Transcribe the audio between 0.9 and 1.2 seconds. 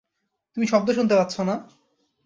শুনতে